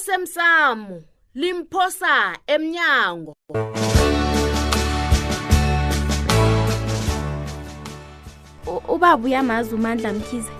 [0.00, 0.96] osemsamo
[1.40, 3.32] limphosa emnyango
[8.94, 10.52] ubaba uyamazi umandla mkhize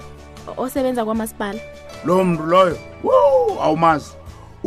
[0.57, 1.61] osebenza kwamasipala
[2.05, 3.13] lo mntu loyo wu
[3.65, 4.11] awumazi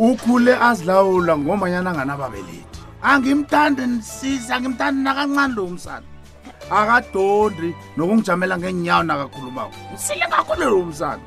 [0.08, 2.80] ukhule azilawula ngomanyana anganababelethi
[3.12, 6.06] angimthandi nisisi angimthandi nakancane lo msana
[6.78, 11.22] akadondi nokungijamela ngeenyawo nakakhulumako msile kakhulu lo msana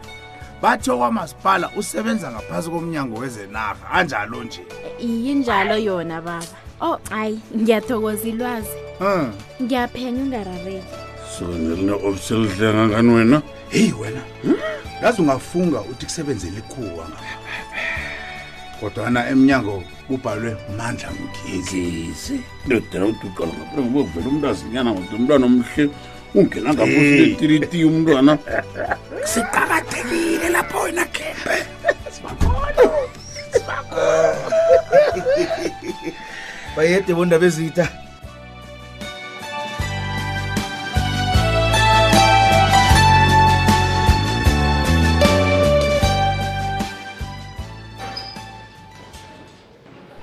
[0.61, 4.61] batho kwamasipala usebenza ngaphansi komnyango wezenarha anjalo nje
[4.99, 6.47] yinjalo yona baba
[6.81, 9.31] o oh, hayi ngiyathokoza ilwazi um
[9.61, 10.81] ngiyaphenya ungarareli
[11.35, 14.21] so nilineofisi elihle ngangani wena heyi wena
[14.99, 15.29] ngazi hmm?
[15.29, 17.05] ungafunga uthi kusebenzela ikhuwa
[18.79, 25.85] kodwana emnyango kubhalwe mandla mgizi ndodela udiqala ngaphanda ngobekuvela umntu azinyana kodwa umntwana omhle
[26.35, 28.37] ungenanga kuetiriti umntwana
[29.23, 31.65] siqakathekile lapho wena kempe
[36.77, 37.85] bayede bondaba ezita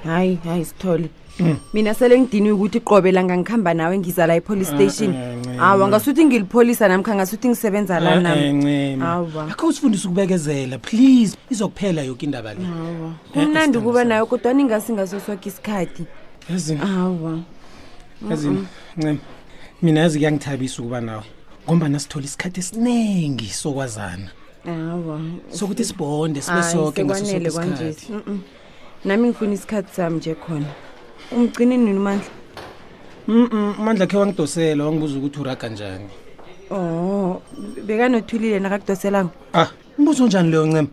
[0.04, 1.56] hayi hayi sithole hmm.
[1.72, 5.88] mina sele ngidiniwe ukuthi qobe langangihamba nawe ngizala epolice ah, station mm -hmm hawa ah,
[5.88, 9.02] ngasuthi ngilipholisa namkha ngasuthi ngisebenza la ah, nami eh,
[9.50, 12.90] akho usifundisa ukubekezela please izokuphela yonke indaba le eh,
[13.32, 16.04] kumnandi eh, ukuba nayo kodwa ningasi ngaso soke isikhathi
[16.78, 17.38] hawa
[18.30, 18.66] yazini
[18.96, 19.18] ncema
[19.82, 21.22] mina yazi kuyangithabisa ukuba nawe
[21.66, 24.28] ngomba nasithole isikhathi esiningi sokwazana
[24.64, 28.12] hawa sokuthi sibhonde sibe soke ngasosoke isikhathi
[29.04, 30.66] nami ngifuna isikhathi sami nje khona
[31.32, 32.30] umgcini nini umandla
[33.28, 36.08] umandla khe wangidosela wangibuza ukuthi uraga njani
[36.70, 37.40] oh
[37.86, 40.88] bekanothulile nakakudoselanga ah umbuzo njani leyo ncema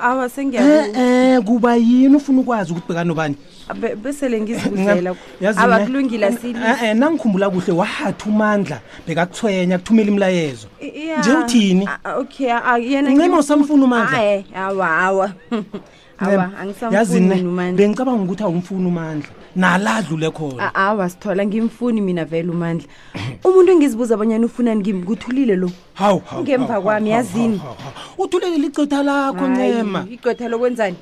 [0.00, 3.36] awasengiyaum eh, eh, kuba yini ufuna ukwazi ukuthi bekanobani
[4.02, 10.66] besele ngizibuzelaabakulungile eh, sile nangikhumbula kuhle wahathi umandla bekakuthwenya kuthumela imlayezo
[11.20, 11.88] nje uthini
[12.20, 15.32] okayyenancema usamfuna umandlaawa
[16.92, 17.34] yazine
[17.76, 22.86] bengicabanga ukuthi awumfuni umandla nala adlule khona awa sithola ngimfuni mina vele umandla
[23.44, 27.60] umuntu engizibuza abanyana ufunani ngim kuthulile lo hawu ngemva kwami yazini
[28.18, 30.96] uthulele licotha lakho ncema icotha lokwenzani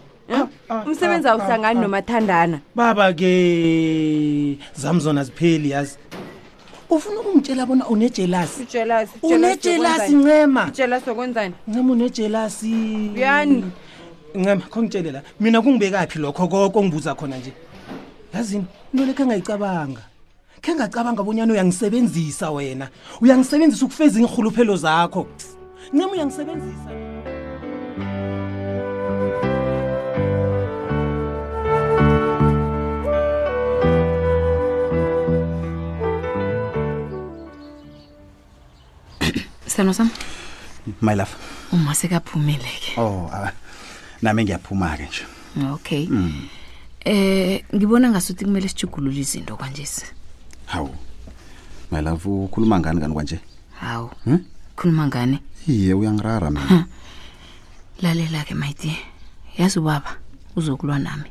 [0.86, 5.96] umsebenzi awuhlangani nomathandana baba-ke zam zona ziphili yazi
[6.90, 8.66] ufuna ukungitshela bona unejelasi
[9.22, 13.64] unejelasi ncemaokwenzani ncema unejelasi yani
[14.34, 17.52] ncema kho ngitshele la mina kungibekaphi lokho koko ongibuza khona nje
[18.34, 20.02] yazini into lekhe engayicabanga
[20.64, 22.86] khe ngacabanga bonyana uyangisebenzisa wena
[23.20, 25.22] uyangisebenzisa ukufeza iyirhuluphelo zakho
[25.92, 26.90] ncema uyangisebenzisa
[39.66, 40.10] sano sam
[41.00, 41.32] my love
[41.72, 43.48] uma sekaphumeleke o oh, uh,
[44.22, 45.24] nami ngiyaphuma-ke nje
[45.72, 46.48] okay mm.
[47.04, 49.86] Eh ngibona ngasuthi kumele sijugulule izinto kanje.
[50.66, 50.94] Hawu.
[51.90, 53.38] My love ukhuluma ngani kan kanje?
[53.82, 54.10] Hawu.
[54.24, 54.38] Hm?
[54.78, 55.38] Khuluma ngani?
[55.66, 56.86] Yee uyangirara mina.
[58.02, 58.96] Lalela ke my dear.
[59.58, 60.14] Yazi baba
[60.56, 61.28] uzokulwa nami.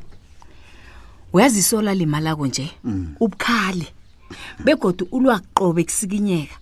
[1.34, 2.72] Uyazisola limalako nje.
[2.84, 3.16] Mm.
[3.20, 3.88] Ubukhali.
[4.64, 6.56] Begodi ulwa qobe kusikinyeka.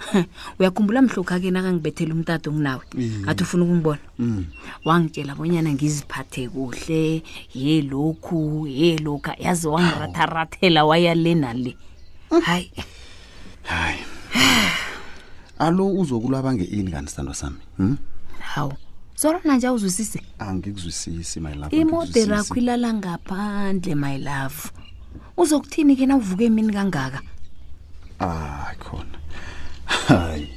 [0.58, 2.84] uyakhumbula mhlokha ke nakangibethela umtato nginawe
[3.24, 4.42] ngathi ufuna ukungibona mm.
[4.86, 7.22] wangitshela bonyana ngiziphathe kuhle
[7.54, 11.72] ye lokhu ye lokhu yaze wangirathaarathela wayale nale
[12.46, 12.72] hayi
[13.68, 13.98] hayi
[15.60, 17.96] alo uzokulwaba nge-ini kanti sithando sami hmm?
[18.38, 18.72] hawu
[19.14, 24.70] sorona nje awuzwisise angikuzwisisi my love imodera akho ilala ngaphandle my love
[25.36, 27.20] uzokuthini ke na uvuke emini kangaka
[28.20, 29.09] ah khona
[30.18, 30.48] hayi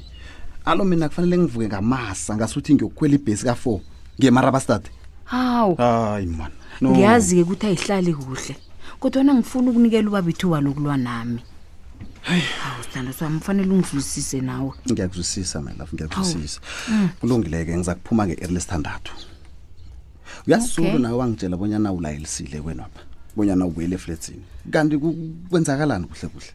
[0.65, 3.81] alo mina kufanele ngivuke ngamasa ngasuthi ngiyokukhwela ibhesi ka-fo
[4.19, 4.83] ngemarabastad
[5.29, 6.91] hawu hayi mani no.
[6.93, 8.55] ngiyazi-ke ukuthi ayihlali kuhle
[8.99, 11.41] kodwana ngifuna ukunikela ubabithuba lokulwa nami
[12.27, 16.59] hayi awu sithanda swami kufanele ungizwisise nawe ngiyakuzwisisa mylof ngiyakuzwisisa
[16.89, 17.09] mm.
[17.19, 19.11] kulungileke ngiza kuphuma nge-eri lesithandathu
[20.47, 23.01] uyasulu nawe wangitshela bonyana ulayelisile kwenapha
[23.35, 24.95] bonyana ubuyele efletsini kanti
[25.49, 26.51] kwenzakalani kuhle kuhle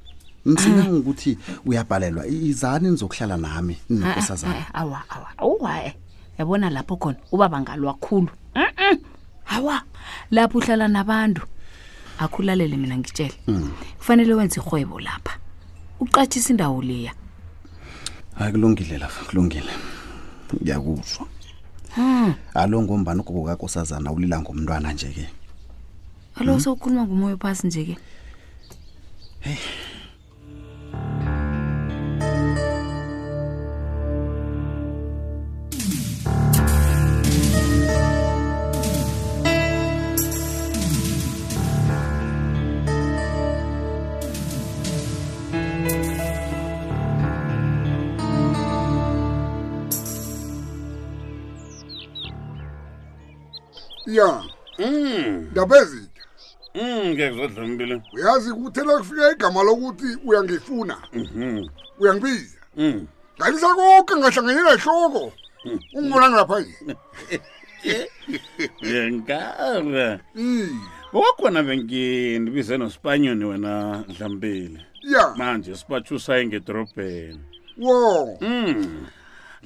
[0.48, 1.00] ngisinanga ah.
[1.00, 5.92] ukuthi uyabhalelwa izani nizokuhlala nami ninokosazanaawaawaawae ah, ah, eh.
[6.38, 8.28] yabona lapho khona uba bangalwakhulu
[9.44, 9.76] hawa
[10.30, 11.46] lapho uhlala nabantu
[12.18, 13.70] akhulalele mina ngitshele hmm.
[13.98, 15.38] kufanele wenze ihwebo lapha
[16.00, 17.12] uqatshisa indawo leya
[18.38, 19.72] hayi kulungile lapha kulungile
[20.62, 21.26] ngiyakuzwa
[21.94, 22.32] hmm.
[22.54, 25.26] alo ngombani ugogo kakosazana ulila ngomntwana nje ke
[26.40, 26.60] alo hmm?
[26.60, 27.96] sowukhuluma ngumoya phasi nje ke
[29.40, 29.58] heyi
[56.96, 61.64] ngiyakuzadlambile uyazi kuthela kufika igama lokuthi uyangifuna mhm.
[62.00, 62.98] uyangibiza mm.
[63.38, 65.24] ngalisa konke ngahlanganyela hloko
[65.64, 65.78] mm.
[65.96, 66.56] ungibonani lapha
[68.92, 70.80] yenkara mm.
[71.28, 74.80] okhona bengindibize nospanyoni wena dlambile
[75.12, 77.40] ya manje sibathusayo ngedorobheni
[77.84, 77.94] wo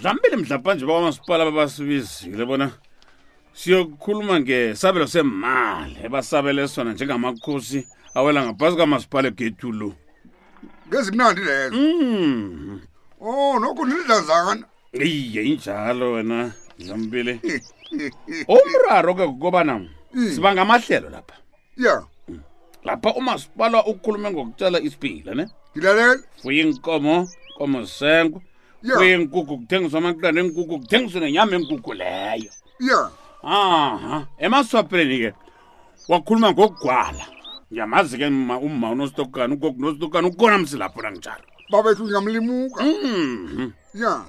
[0.00, 2.70] dlambile mdlampanje bakwamasipala babasibizile bona
[3.54, 7.80] siyokukhuluma ngesabelo semali ebasabele sona njengamakhosi
[8.14, 9.88] awela ngaphasi kamasipala egethu lo
[10.88, 12.80] ngezimnandi lezo mm.
[13.20, 17.40] o oh, noku nilidlazana iye injalo wena dlambile
[18.48, 19.74] umraro ke kukobana
[20.12, 20.30] hmm.
[20.32, 21.34] siba ngamahlelo lapha
[21.76, 22.40] ya hmm.
[22.84, 25.44] lapha umasipala ukhulume ngokutshala isipila ne
[25.76, 27.28] ndilalele fuyinkomo
[27.58, 28.40] komo senkwe
[28.96, 32.50] fuyinkukhu kuthengiswa amaqanda enkukhu kuthengiswe nenyama enkukhu leyo ya
[32.88, 33.12] yeah
[33.42, 35.30] aha emaswapeleni ke
[36.08, 37.24] wakhuluma ngokugwala
[37.70, 43.70] ngiyamazi ke umma unositokani ugogo unositokani ukona msilapho nanginjalo babethu ngiyamlimuka mhm.
[43.94, 44.22] ya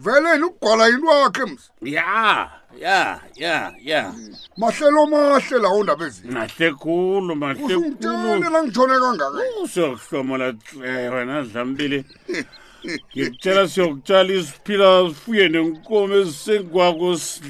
[0.00, 4.14] veleni ukugwala yinto wakhe ms ya ya ya ya
[4.56, 11.12] mahlelo mahle lawo ndaba ezini mahle khulu mahle khulu ngitshele nangijone kangaka usokuhlomola tle eh,
[11.14, 12.44] wena dlambili eh
[12.84, 17.08] ngikutshela siyokutshala isiphila sifuye nenkomo ezisengwako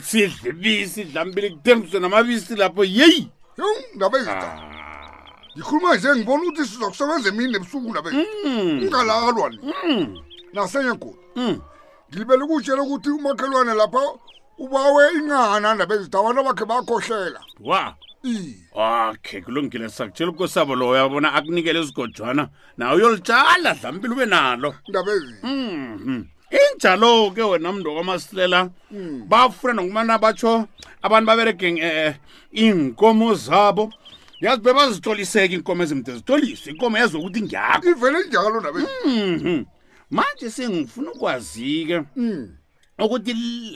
[0.09, 3.29] sidle bisi dlambili kuthengiswe namabisi lapho yeyi
[3.95, 4.57] ndaba ah.
[5.55, 8.79] ngikhuluma nje ngibona ukuthi sizakusebenza emini nebusuku ndaba hmm.
[8.87, 10.05] ungalalwani hmm.
[10.53, 11.57] nasenye goli hmm.
[12.11, 14.03] ngilibele ukutshela ukuthi umakhelwane lapha
[14.59, 17.95] ubawe ingana ndabezitha abantu abakhe bakhohlela wa
[18.75, 24.75] okay kulungile sakutshela ukosabo lo uyabona akunikele izigojwana nawe uyolitshala dlampile ube nalo
[25.43, 26.27] mhm.
[26.51, 29.29] injalo ke wena mntu wakwamasilela mm.
[29.29, 30.67] bafuna nokumana batsho
[31.03, 32.17] abantu babereke eh,
[32.57, 33.93] iinkomo zabo
[34.41, 39.65] yazi bebazitoliseke iinkomo ezimde zitoliswe inkomo yazokuthi ngyakho ivele njalo nabe mhm.
[40.11, 42.59] manje sengifuna ukwazi ke mm
[43.05, 43.35] ukuthi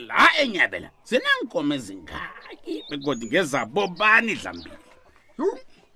[0.08, 4.76] la enyabela zinankomo ezingaki begodi ngezabobani dlambili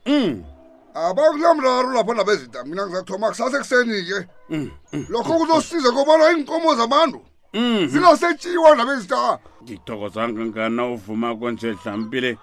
[0.07, 0.33] mm.
[0.95, 4.19] abakulamraru lapho laba ezida mina ngizathoma kusase kuseni-ke
[4.51, 5.07] mm, mm.
[5.09, 7.21] lokho kuzosiza kobana iinkomo zabantu
[7.91, 12.39] zingasetshiwa laba ezida ngithokozangangana uvuma konje dlampile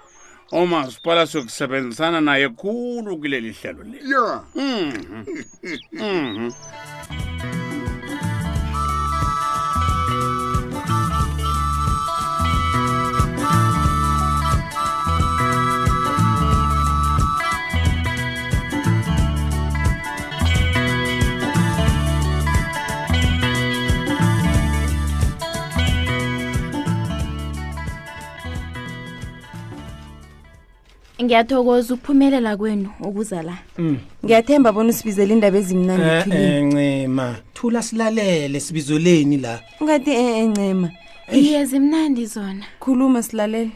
[0.52, 4.44] umasipala siyokusebenzisana naye khulu kuleli hlelo leli ya yeah.
[4.56, 5.26] mm -hmm.
[5.92, 7.63] mm -hmm.
[31.24, 33.98] ngiyathokoza ukuphumelela kwenu ukuza la mm.
[34.26, 36.08] ngiyathemba bona usibizele indaba ezimnandi
[36.50, 40.12] encema eh, eh, thula silalele sibizoleni la ungathi
[40.42, 40.88] encema
[41.32, 43.72] eh, iye zimnandi zona khuluma silalele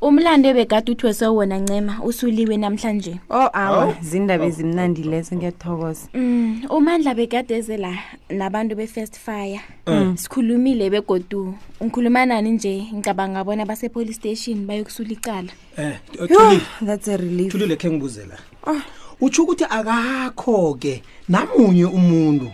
[0.00, 3.94] umlando ebegade uthiwese wona ncema usuliwe namhlanje o oh, awa oh.
[4.02, 6.64] zindaba ezimnandileze ngiyathokoza mm.
[6.70, 7.92] umandla begade ezela
[8.30, 9.94] nabantu be-first fire mm.
[9.94, 10.16] mm.
[10.16, 11.54] sikhulumile begodu
[11.84, 18.80] ngikhuluma nani nje ngicabanga bona basepolice station bayokusula icala eh, umthulile khe ngibuzela oh.
[19.20, 22.48] utsho ukuthi akakho-ke namunye umuntu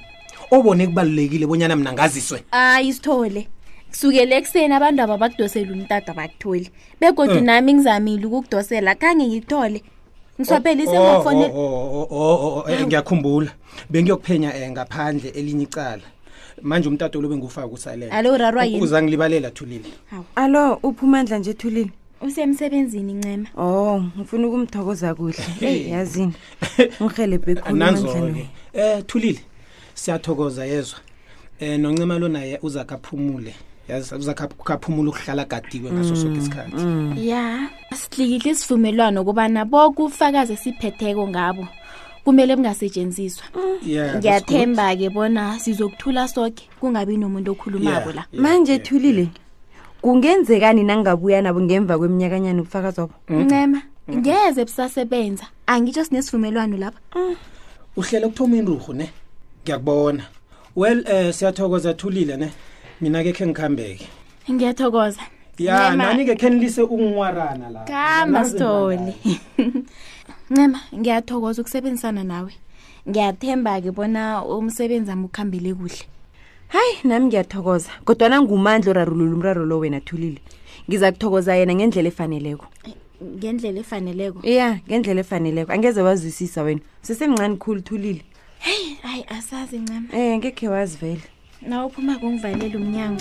[0.51, 3.49] obone kubalulekile bonyana mina ngaziswe hayi sithole
[4.01, 6.69] sukele ekuseni abantu aba bakudosele umtata bakutholi
[7.01, 7.43] begodwa eh.
[7.43, 9.83] nami ngizamile ukukudosela khange ngithole
[10.37, 13.51] ngiswapheleisegofone oh, oh, oh, eh, ngiyakhumbula
[13.91, 16.05] bengiyokuphenya um ngaphandle elinye icala
[16.63, 19.89] manje umtata lo bengiwufaka usalela alo urarwa yini uza ngilibalela thulile
[20.37, 25.89] alo uphumandla nje thulile usemsebenzini ncema o oh, ngifuna ukumthokoza kuhle hey.
[25.91, 26.33] yazini
[27.03, 28.45] ngihelebekhulunanzoke um
[29.07, 29.41] thulile
[29.95, 30.99] siyathokoza yezwa
[31.63, 33.55] um noncema lonaye uzakhe aphumule
[34.19, 37.15] uzakhaphumula ukuhlala gadiwe ngaso mm, soke isikhathi mm.
[37.19, 37.69] ya
[38.11, 41.69] sihlikihle isivumelwano kubana boke ufakazi siphetheko ngabo
[42.25, 43.89] kumele kungasetshenziswa mm.
[44.19, 49.29] ngiyathemba-ke bona sizokuthula soke kungabi nomuntu okhulumako la manje ethulile
[50.03, 56.99] kungenzekani nangingabuya nabo ngemva kweminyakanyani ukufakazi wabo ncema ngeze busasebenza angitsho sinesivumelwano lapha
[57.97, 59.11] uhlele ukuthoma inruhu ne
[59.63, 60.25] ngiyakubona
[60.77, 62.51] well um siyathokoza thulile ne
[63.01, 64.05] mina-ke khe ngikhambeke
[64.51, 65.21] ngiyathokoza
[65.59, 68.97] ya nani-ke khe nilise ungungwarana la kamba stoli
[70.51, 72.53] ncema ngiyathokoza ukusebenzisana nawe
[73.09, 76.05] ngiyathemba-ke bona umsebenzi ami ukuhambele kuhle
[76.69, 80.41] hayi nami ngiyathokoza kodwana ngumandla orarulula umraro lo wena thulile
[80.89, 82.67] ngiza kuthokoza yena ngendlela efaneleko
[83.23, 88.25] ngendlela efaneleko ya yeah, ngendlela efaneleko angeze wazwisisa wena usesemncane khulu thulile
[88.59, 91.27] heyi hayi asazi ncema um eh, hey, ngekhe wazi vele
[91.61, 93.17] 나오프마 공발레 룸냥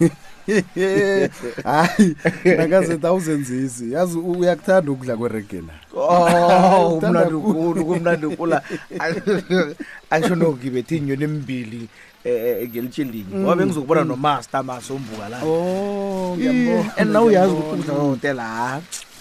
[0.00, 0.10] Yeah.
[1.68, 2.16] hayi
[2.56, 8.56] nakaze tawuzenzisi yazi uyakuthanda ukudla kwereggae la oh umnandi ukulu kumnandi ukula
[10.10, 11.88] asho nogibethi inyoni embili
[12.24, 13.40] eh, eh, eh, ngelitshilinye mm.
[13.40, 14.08] ngoba bengizokubona mm.
[14.08, 18.68] nomaster masombuka la oh ngiyabona and now uyazi ukuthi ukudla kwehotela ha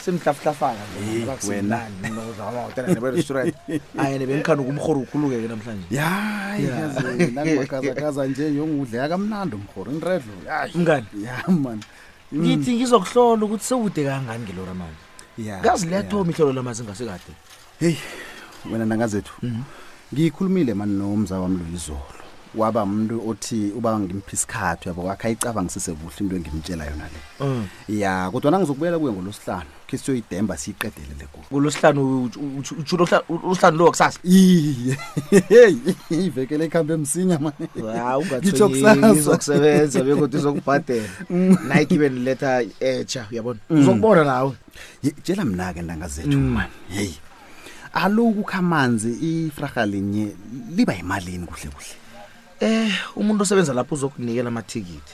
[0.08, 0.80] semhlafuhlafaka
[3.98, 10.34] ayena bengikhanda ukumhoro ukhuluke-ke namhlanje yaaaaza nje yongudle yakamnandi umhoro inredlo
[10.80, 11.08] mngani
[12.36, 12.78] ngithi mm.
[12.78, 15.02] ngizokuhlola ukuthi sewude kangani ngelora manje
[15.66, 17.34] kazi letho mihlolo lamazingasekade
[17.80, 18.00] heyi
[18.72, 19.62] wena nangazethu mhm.
[20.14, 22.17] ngiyikhulumile mani nomza wami lo izolo
[22.60, 27.10] waba umuntu othi uba ngimphi isikhathi yabo wakhe ayicabangisise kuhle into engimtshela yona le
[27.46, 27.64] mm.
[28.02, 32.02] ya kodwa nangizokubuyela kuye ngolosihlanu khe siyoyidemba siyiqedelele kuo ngolosihlanu
[32.80, 34.98] uthula olosihlanu lowo kusasa iye
[36.26, 41.58] ivekele ekuhambe emsinya maneizokusebenza bekodwa izokubhadela mm.
[41.70, 42.50] nayikibe niletha
[42.90, 43.78] etsha uyabona mm.
[43.80, 44.54] uzokubona nawe
[45.24, 46.44] tshela mna-ke ntanga zethu mm.
[46.58, 47.16] mani heyi
[47.98, 50.26] alokukho amanzi ifraha linye
[50.76, 51.96] liba yimalini kuhle kuhle
[52.60, 55.14] Eh umuntu osebenza lapho uzokunikela amathikithi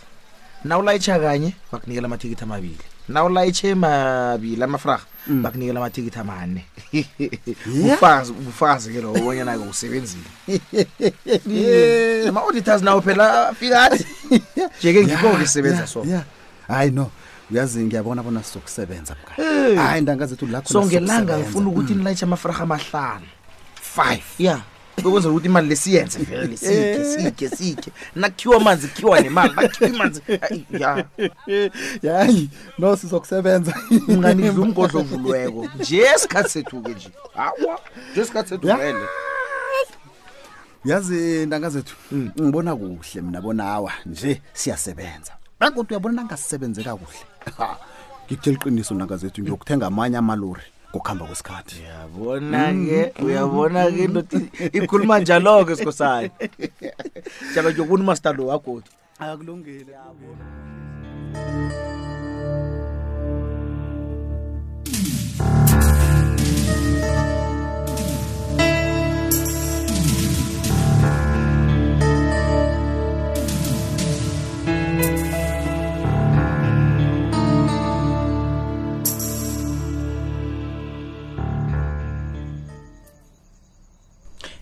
[0.64, 5.44] nawulayitsha kanye bakunikela amathikithi amabili nawulayitshe mabili amafraha mm.
[5.44, 6.64] bakunikela amathikithi amane
[7.94, 10.24] ufazi ubufazi ke lowo obonyana-ke usebenzile
[11.52, 14.06] eh, ama-auditors nawo phela afikathi
[14.80, 16.06] njeke ngikho-ke sisebenza so
[16.68, 17.12] hayi no
[17.52, 19.76] uyazi ngiyabona bona sizokusebenza eh.
[19.78, 21.98] hayi ndanga zethu lakho so ngelanga ngifuna ukuthi mm.
[22.00, 23.28] nilayitshe amafraha amahlanu
[23.82, 24.64] five ya yeah
[24.98, 27.24] bekwenzela ukuthi imali lesiyenze vele sikhe eh.
[27.24, 30.22] sikhe sikhe nakhiwa amanzi khiwa nemali bakhiwa imanzi
[30.70, 31.06] ya
[32.02, 33.74] yayi no sizokusebenza
[34.18, 37.76] nganiza umgodlo ovulweko nje sikhathi sethu-ke nje hawa
[38.12, 39.06] nje sikhathi sethu vele
[40.86, 42.32] yazi ntanga zethu hmm.
[42.42, 47.20] ngibona kuhle mina bonawa nje siyasebenza bakodwa uyabona nangasisebenze kakuhle
[48.26, 54.12] ngikuthela iqiniso ntanga zethu ngiyokuthenga amanye amalori kukuhamba kwesikhathi yabona-ke uyabona-ke mm.
[54.12, 54.38] ndoda
[54.78, 56.30] ikhuluma njalo-ke sikhosayo
[57.52, 58.90] njalo nje ubona umasta lo wagoda
[59.24, 60.44] akulungile yabona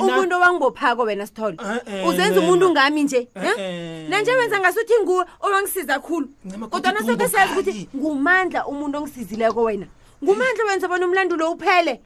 [0.00, 3.54] umuntu owangibophako wena sithole eh, eh, uzenza umuntu ngami nje eh,
[4.08, 6.26] nanje wenza ngasuthi nguwe owangisiza khulu
[6.70, 9.86] kodwa nasoke siyazi ukuthi ngumandla umuntu ongisizileko wena
[10.22, 12.00] ngumandla wenza bona umlandulo uphele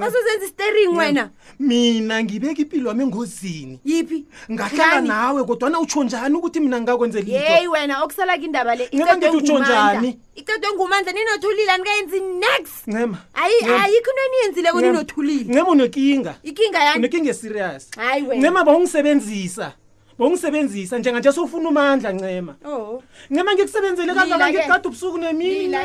[0.00, 6.60] asuzenza isteringi wena mina ngibeka impilo wami engozini yiphi ngahlala nawe kodwana utsho njani ukuthi
[6.60, 12.86] mina ngingakwenzela into yeyi wena okusalaka indaba le ngeutsho njani icedwe ngumandla ninothulile anikayenzi next
[12.86, 19.72] ncema ayi ayikho into eniyenzile kuninothulile ncema unekinga ikinga yaninekinga esirias hayi wena ncema bawungisebenzisa
[20.20, 23.02] wongisebenzisa njenga nje sowufuna umandla ncema oh.
[23.30, 25.76] ncema ngikusebenzele kangaka ngikuqada ubusuku nemini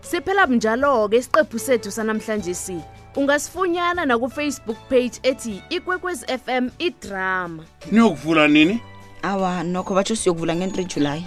[0.00, 2.76] siphela bunjalo-ke isiqephu sethu sanamhlanje si
[3.16, 8.80] ungasifunyana nakufacebook page ethi ikwekwezi f m idrama niyokuvula nini
[9.22, 11.24] awa nokho batsho siyokuvula nge-3 julayi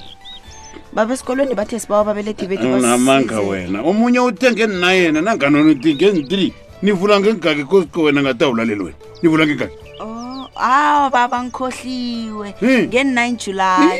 [0.93, 7.99] babesikolweni bathe sibawa babelethi betnamanga wena omunye utengenina yena nanganoni ti ngen-three nivula ngengaki kosko
[8.03, 12.47] wena ngata wulaleli wena nivula ngengaki oh, awu baba ngikhohliwe
[12.89, 13.91] nge-nine july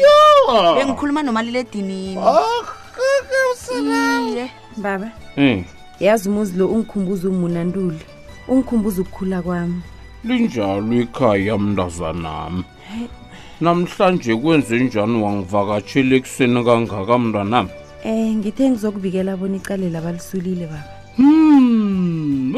[0.77, 2.21] bengikhuluma nomaliledininie
[4.77, 5.07] baba
[5.99, 7.99] yazi umuzi lo ungikhumbuza umunantule
[8.47, 9.81] ungikhumbuza ukukhula kwami
[10.23, 12.63] linjalo ikhaya yamndazanami
[13.61, 17.71] namhlanje kwenze njani wangivakatsheli ekuseni kangaka mntwanam um
[18.09, 20.83] eh, ngithe ngizokubikela bona icalela balisulile baba
[21.17, 22.55] hmm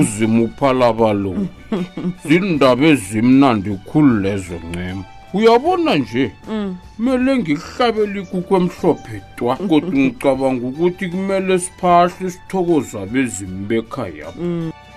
[0.00, 1.48] uzimupha labaloyi
[2.28, 5.04] zindaba ezimnandi khulu lezo ncema
[5.36, 6.76] uyabona nje mm.
[6.96, 14.87] kumele ngikuhlabela ikukho emhlophe twa kodwa ngicabanga ukuthi kumele siphahle isithokozwa bezimi bekhaya yabo mm.